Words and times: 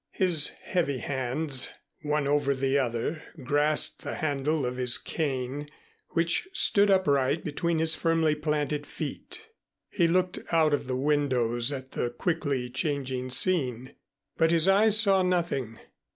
His 0.13 0.47
heavy 0.63 0.97
hands, 0.97 1.75
one 2.01 2.25
over 2.25 2.55
the 2.55 2.75
other, 2.79 3.21
grasped 3.43 4.01
the 4.01 4.15
handle 4.15 4.65
of 4.65 4.77
his 4.77 4.97
cane, 4.97 5.69
which 6.09 6.47
stood 6.53 6.89
upright 6.89 7.43
between 7.43 7.77
his 7.77 7.93
firmly 7.93 8.33
planted 8.33 8.87
feet. 8.87 9.49
He 9.91 10.07
looked 10.07 10.39
out 10.51 10.73
of 10.73 10.87
the 10.87 10.97
windows 10.97 11.71
at 11.71 11.91
the 11.91 12.09
quickly 12.09 12.67
changing 12.71 13.29
scene, 13.29 13.93
but 14.37 14.49
his 14.49 14.67
eyes 14.67 14.99
saw 14.99 15.21
nothing. 15.21 15.77